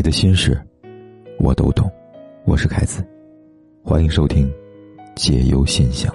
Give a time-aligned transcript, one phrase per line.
[0.00, 0.58] 你的心事，
[1.38, 1.86] 我都懂。
[2.46, 3.06] 我是凯子，
[3.84, 4.48] 欢迎收听
[5.14, 6.10] 《解忧信箱》。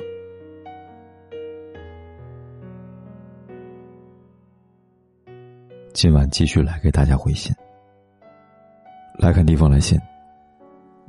[5.93, 7.53] 今晚继续来给大家回信。
[9.19, 9.99] 来看第一封来信。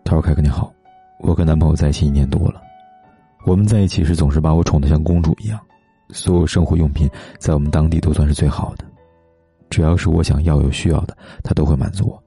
[0.04, 0.70] 他说：“凯哥你好，
[1.20, 2.61] 我跟男朋友在一起一年多了，
[3.46, 5.58] 我们在一起时总是把我宠得像公主一样，
[6.11, 7.08] 所有生活用品
[7.38, 8.84] 在我们当地都算是最好的，
[9.70, 12.22] 只要是我想要有需要的，他都会满足我。”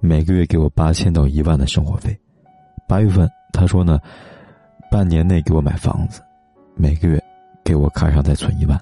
[0.00, 2.16] 每个月给我八千到一万的生活费，
[2.86, 3.98] 八月份他说呢，
[4.90, 6.20] 半年内给我买房子，
[6.74, 7.22] 每个月
[7.64, 8.80] 给我卡上再存一万，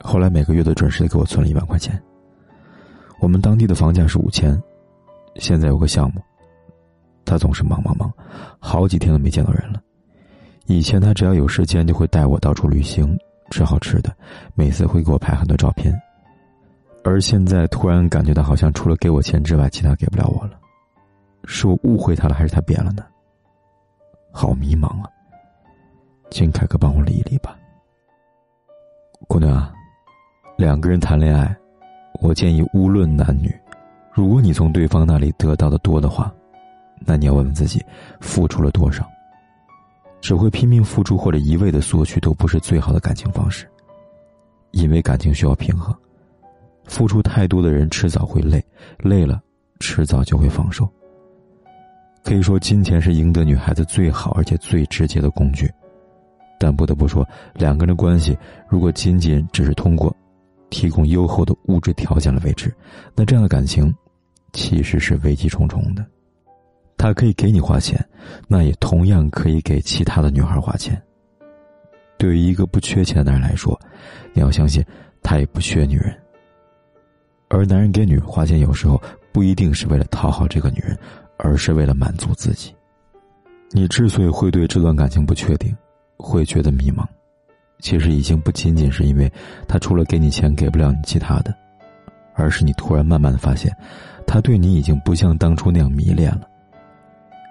[0.00, 2.00] 后来每个月都准时的给我存了一万块钱。
[3.20, 4.56] 我们当地的房价是五千，
[5.36, 6.22] 现在有个项目，
[7.24, 8.12] 他总是忙忙忙，
[8.60, 9.82] 好几天都没见到人了。
[10.66, 13.18] 以前他只要有时间就会带我到处旅行，
[13.50, 14.14] 吃好吃的，
[14.54, 15.92] 每次会给我拍很多照片。
[17.08, 20.60] 而现在突然感觉到，好像除了给我钱之外，其他给不了我了。
[21.46, 23.02] 是我误会他了，还是他变了呢？
[24.30, 25.08] 好迷茫啊！
[26.30, 27.56] 请凯哥帮我理一理吧。
[29.26, 29.72] 姑娘啊，
[30.58, 31.56] 两个人谈恋爱，
[32.20, 33.58] 我建议无论男女，
[34.12, 36.30] 如果你从对方那里得到的多的话，
[37.06, 37.82] 那你要问问自己，
[38.20, 39.08] 付出了多少？
[40.20, 43.66] 只会拼命付出或者一味的索取，都不是最好的感情方式。
[44.72, 45.96] 因为感情需要平衡。
[46.88, 48.60] 付出太多的人迟早会累，
[48.98, 49.40] 累了，
[49.78, 50.88] 迟早就会放手。
[52.24, 55.70] 可以说，金钱是赢得女孩子最好而且最直接的工具，
[56.58, 58.36] 但不得不说，两个人的关系
[58.68, 60.14] 如果仅仅只是通过
[60.68, 62.74] 提供优厚的物质条件来维持，
[63.14, 63.94] 那这样的感情
[64.52, 66.04] 其实是危机重重的。
[66.96, 68.04] 他可以给你花钱，
[68.48, 71.00] 那也同样可以给其他的女孩花钱。
[72.18, 73.78] 对于一个不缺钱的男人来说，
[74.34, 74.84] 你要相信，
[75.22, 76.14] 他也不缺女人。
[77.48, 79.00] 而男人给女人花钱，有时候
[79.32, 80.96] 不一定是为了讨好这个女人，
[81.38, 82.74] 而是为了满足自己。
[83.70, 85.74] 你之所以会对这段感情不确定，
[86.16, 87.04] 会觉得迷茫，
[87.80, 89.30] 其实已经不仅仅是因为
[89.66, 91.54] 他除了给你钱给不了你其他的，
[92.34, 93.74] 而是你突然慢慢的发现，
[94.26, 96.42] 他对你已经不像当初那样迷恋了。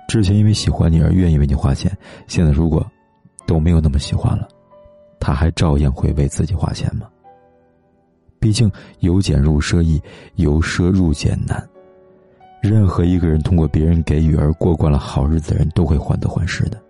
[0.07, 1.91] 之前因为喜欢你而愿意为你花钱，
[2.27, 2.85] 现在如果
[3.45, 4.47] 都没有那么喜欢了，
[5.19, 7.07] 他还照样会为自己花钱吗？
[8.47, 10.01] 毕竟由俭入奢易，
[10.35, 11.61] 由奢入俭难。
[12.61, 16.81] 任何一个人通过别人给予而过惯了好日子的人，都会患得患失的。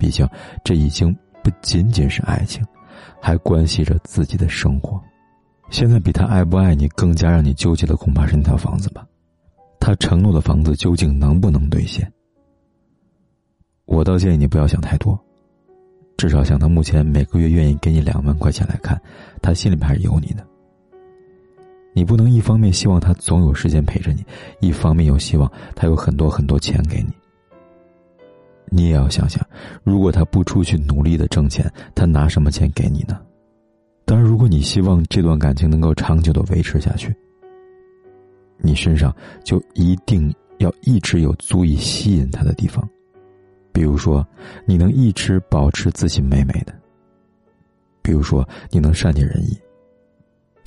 [0.00, 0.28] 毕竟
[0.64, 2.60] 这已经不仅仅是爱情，
[3.22, 5.00] 还关系着自己的生活。
[5.70, 9.06] 现在比他爱不爱你更加让你纠结的，恐怕是那套房子吧？
[9.78, 12.12] 他承诺的房子究竟能不能兑现？
[13.84, 15.16] 我倒建议你不要想太多，
[16.16, 19.00] 至少想他目前每个月愿意给你两万块钱来看，
[19.40, 20.49] 他心里面还是有你的。
[21.92, 24.24] 你不能一方面希望他总有时间陪着你，
[24.60, 27.12] 一方面又希望他有很多很多钱给你。
[28.72, 29.44] 你也要想想，
[29.82, 33.20] 如果他不出去努力的挣钱，他拿什么钱给你呢？
[34.04, 37.12] 当然，如果你希望这段感情能够长久的维持下去，
[38.58, 42.88] 你身上就一定要一直有足以吸引他的地方，
[43.72, 44.26] 比如说，
[44.66, 46.72] 你能一直保持自信美美的；，
[48.02, 49.58] 比如说，你能善解人意。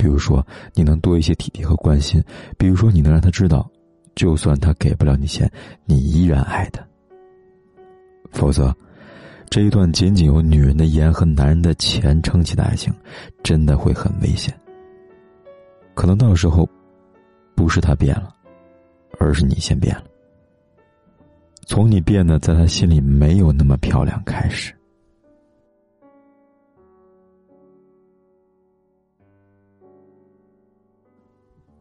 [0.04, 2.20] 比如说，你能多一些体贴和关心；
[2.58, 3.66] 比如说，你能让他知道，
[4.14, 5.50] 就算他给不了你钱，
[5.86, 6.86] 你依然爱他。
[8.30, 8.70] 否则，
[9.48, 12.92] 这一段仅仅由女人的颜和男人的钱撑起的爱情，
[13.42, 14.54] 真的会很危险。
[15.94, 16.68] 可能到时候，
[17.54, 18.28] 不是他变了，
[19.18, 20.04] 而是你先变了。
[21.64, 24.74] 从你变得在他心里没有那么漂亮开始。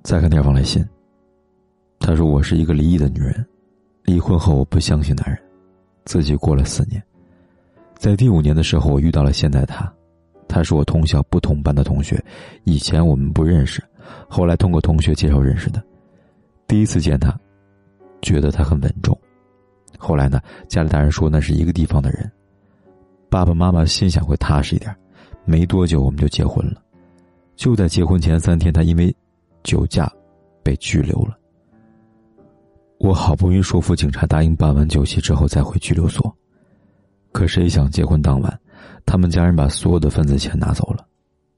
[0.03, 0.85] 再看二封来信，
[1.97, 3.45] 他说：“我是一个离异的女人，
[4.03, 5.41] 离婚后我不相信男人，
[6.03, 7.01] 自己过了四年，
[7.95, 9.91] 在第五年的时候，我遇到了现在他，
[10.45, 12.21] 他是我同校不同班的同学，
[12.65, 13.81] 以前我们不认识，
[14.27, 15.81] 后来通过同学介绍认识的。
[16.67, 17.33] 第一次见他，
[18.21, 19.17] 觉得他很稳重，
[19.97, 22.29] 后来呢，家里大人说那是一个地方的人，
[23.29, 24.93] 爸爸妈妈心想会踏实一点，
[25.45, 26.83] 没多久我们就结婚了，
[27.55, 29.15] 就在结婚前三天，他因为。”
[29.63, 30.11] 酒驾，
[30.63, 31.37] 被拘留了。
[32.99, 36.33] 我好不容易说服警察答应办完酒席之后再回拘留所，
[37.31, 38.59] 可谁想结婚当晚，
[39.05, 41.05] 他们家人把所有的份子钱拿走了，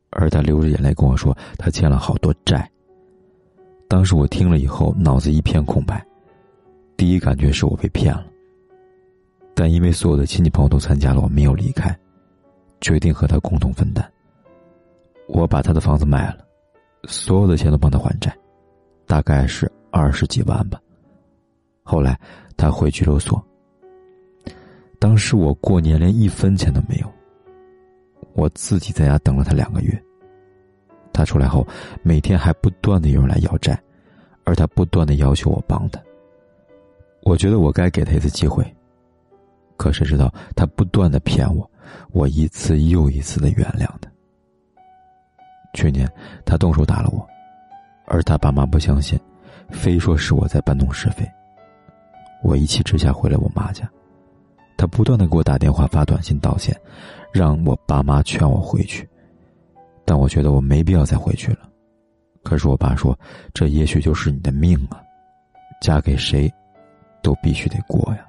[0.09, 2.67] 而他流着眼泪跟我说他欠了好多债。
[3.87, 6.03] 当时我听了以后脑子一片空白，
[6.97, 8.25] 第一感觉是我被骗了。
[9.53, 11.95] 但因为所有的亲戚朋友都参加了，我没有离开，
[12.81, 14.11] 决定和他共同分担。
[15.27, 16.44] 我把他的房子卖了。
[17.07, 18.35] 所有的钱都帮他还债，
[19.05, 20.79] 大概是二十几万吧。
[21.83, 22.19] 后来
[22.57, 23.43] 他回拘留所。
[24.99, 27.11] 当时我过年连一分钱都没有，
[28.33, 30.03] 我自己在家等了他两个月。
[31.13, 31.65] 他出来后，
[32.01, 33.79] 每天还不断的有人来要债，
[34.43, 36.01] 而他不断的要求我帮他。
[37.23, 38.65] 我觉得我该给他一次机会，
[39.77, 41.69] 可谁知道他不断的骗我，
[42.11, 44.09] 我一次又一次的原谅他。
[45.75, 46.09] 去年
[46.43, 47.23] 他动手打了我，
[48.07, 49.19] 而他爸妈不相信，
[49.69, 51.23] 非说是我在搬弄是非。
[52.41, 53.87] 我一气之下回了我妈家，
[54.77, 56.75] 他不断的给我打电话发短信道歉，
[57.33, 59.07] 让我爸妈劝我回去。
[60.05, 61.67] 但我觉得我没必要再回去了，
[62.43, 63.17] 可是我爸说，
[63.53, 65.01] 这也许就是你的命啊，
[65.81, 66.51] 嫁给谁，
[67.21, 68.25] 都必须得过呀。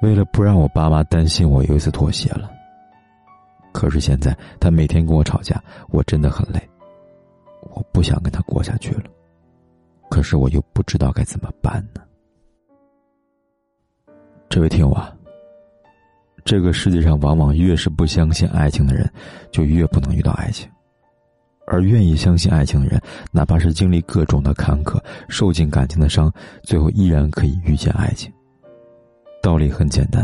[0.00, 2.50] 为了不让我爸妈担心，我有一次妥协了。
[3.74, 5.60] 可是现在他每天跟我吵架，
[5.90, 6.62] 我真的很累，
[7.74, 9.04] 我不想跟他过下去了，
[10.08, 12.00] 可是我又不知道该怎么办呢。
[14.48, 15.12] 这位听友啊。
[16.44, 19.10] 这个世界上，往往越是不相信爱情的人，
[19.50, 20.68] 就越不能遇到爱情；
[21.66, 23.00] 而愿意相信爱情的人，
[23.32, 26.30] 哪怕是经历各种的坎坷，受尽感情的伤，
[26.62, 28.30] 最后依然可以遇见爱情。
[29.42, 30.22] 道理很简单，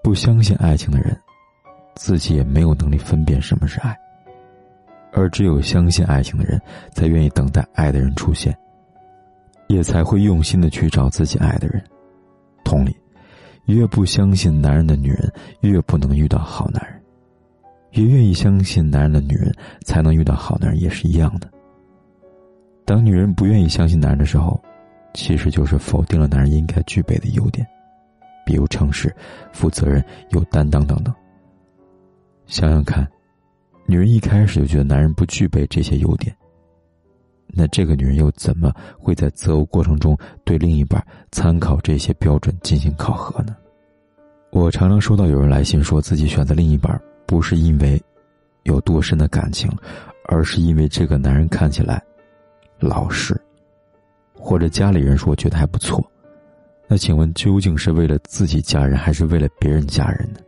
[0.00, 1.20] 不相信爱情的人，
[1.96, 3.92] 自己也没有能力分辨什么是爱；
[5.12, 6.60] 而只有相信爱情的人，
[6.92, 8.56] 才愿意等待爱的人出现，
[9.66, 11.82] 也才会用心的去找自己爱的人。
[12.62, 12.96] 同理。
[13.66, 15.28] 越不相信男人的女人，
[15.62, 17.00] 越不能遇到好男人；
[18.00, 19.52] 越愿意相信男人的女人，
[19.84, 21.50] 才能遇到好男人，也是一样的。
[22.84, 24.62] 当女人不愿意相信男人的时候，
[25.14, 27.66] 其实就是否定了男人应该具备的优点，
[28.44, 29.12] 比如诚实、
[29.52, 31.12] 负责任、有担当等等。
[32.46, 33.06] 想想看，
[33.86, 36.34] 女人一开始就觉得男人不具备这些优点。
[37.48, 43.56] 那这个女人又怎么会在择偶过程中对另一半参考这些标准进行考核呢？
[44.50, 48.02] 我常常收到有人来信，说自己选择另一半不是因为
[48.64, 49.70] 有多深的感情，
[50.26, 52.02] 而是因为这个男人看起来
[52.78, 53.40] 老实，
[54.34, 56.04] 或者家里人说觉得还不错。
[56.88, 60.40] 那请问，究竟是为了自己家人，还是为了别人家人呢？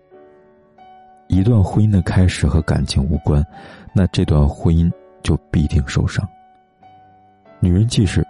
[1.28, 3.44] 一段婚姻的开始和感情无关，
[3.94, 4.90] 那这段婚姻
[5.22, 6.26] 就必定受伤。
[7.60, 8.26] 女人即使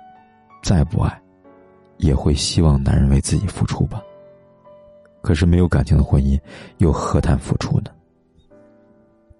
[0.62, 1.20] 再不爱，
[1.98, 4.02] 也会希望男人为自己付出吧。
[5.22, 6.38] 可是没有感情的婚姻，
[6.78, 7.90] 又何谈付出呢？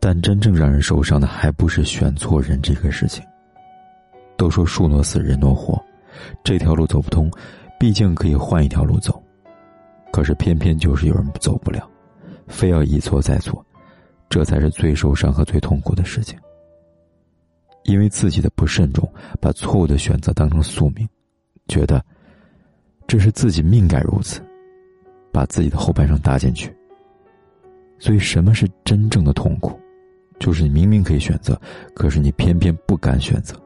[0.00, 3.25] 但真正让人受伤的，还不是选错人这个事情。
[4.37, 5.82] 都说树挪死，人挪活，
[6.44, 7.28] 这条路走不通，
[7.78, 9.20] 毕竟可以换一条路走。
[10.12, 11.88] 可是偏偏就是有人走不了，
[12.48, 13.64] 非要一错再错，
[14.28, 16.38] 这才是最受伤和最痛苦的事情。
[17.84, 19.10] 因为自己的不慎重，
[19.40, 21.08] 把错误的选择当成宿命，
[21.68, 22.04] 觉得
[23.06, 24.42] 这是自己命该如此，
[25.32, 26.74] 把自己的后半生搭进去。
[27.98, 29.78] 所以，什么是真正的痛苦？
[30.38, 31.60] 就是你明明可以选择，
[31.94, 33.60] 可是你偏偏不敢选择。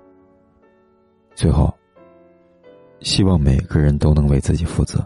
[1.34, 1.72] 最后，
[3.00, 5.04] 希望每个人都能为自己负责，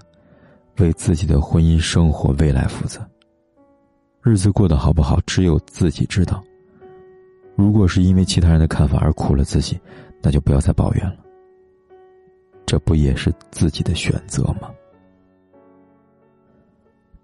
[0.78, 3.00] 为自己的婚姻生活未来负责。
[4.26, 6.43] 日子过得好不好，只有自己知道。
[7.55, 9.78] 如果是因为其他人的看法而苦了自己，
[10.20, 11.19] 那就不要再抱怨了。
[12.66, 14.68] 这不也是自己的选择吗？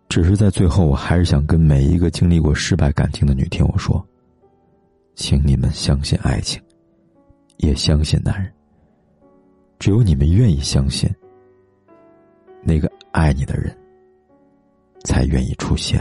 [0.09, 4.00] 只是在最后，我还是想跟每一个经历过失败感情的女听我说：，
[5.16, 6.62] 请你们相信爱情，
[7.56, 8.49] 也相信男人。
[9.80, 11.12] 只有你们愿意相信，
[12.62, 13.76] 那个爱你的人，
[15.02, 16.00] 才愿意出现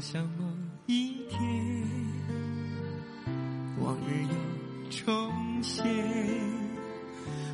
[0.00, 0.46] 里，多想某
[0.86, 1.38] 一天，
[3.78, 5.84] 往日又重现，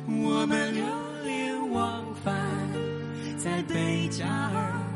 [0.07, 0.85] 我们流
[1.25, 2.33] 连忘返
[3.37, 4.86] 在贝加尔。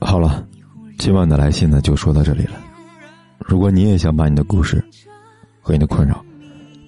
[0.00, 0.44] 好了，
[0.98, 2.60] 今晚的来信呢就说到这里了。
[3.38, 4.84] 如果你也想把你的故事
[5.60, 6.24] 和你的困扰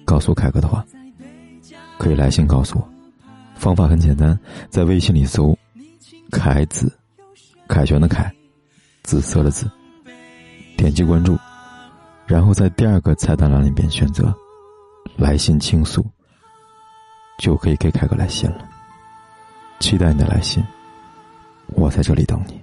[0.03, 0.85] 告诉凯哥的话，
[1.97, 2.89] 可以来信告诉我。
[3.55, 4.37] 方法很简单，
[4.69, 5.57] 在微信里搜
[6.29, 6.91] “凯子”，
[7.69, 8.29] 凯旋的凯，
[9.03, 9.69] 紫色的紫，
[10.75, 11.37] 点击关注，
[12.25, 14.35] 然后在第二个菜单栏里边选择
[15.15, 16.05] “来信倾诉”，
[17.39, 18.72] 就可以给凯哥来信了。
[19.83, 20.63] 期待你的来信，
[21.75, 22.57] 我在这里等你。